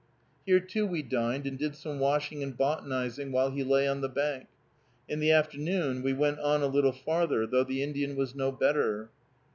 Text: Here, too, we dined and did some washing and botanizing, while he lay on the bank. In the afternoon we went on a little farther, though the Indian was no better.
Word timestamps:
Here, 0.47 0.59
too, 0.59 0.87
we 0.87 1.03
dined 1.03 1.45
and 1.45 1.59
did 1.59 1.75
some 1.75 1.99
washing 1.99 2.41
and 2.41 2.57
botanizing, 2.57 3.31
while 3.31 3.51
he 3.51 3.63
lay 3.63 3.87
on 3.87 4.01
the 4.01 4.09
bank. 4.09 4.47
In 5.07 5.19
the 5.19 5.29
afternoon 5.29 6.01
we 6.01 6.11
went 6.11 6.39
on 6.39 6.63
a 6.63 6.67
little 6.67 6.91
farther, 6.91 7.45
though 7.45 7.63
the 7.65 7.83
Indian 7.83 8.15
was 8.15 8.33
no 8.33 8.51
better. 8.51 9.11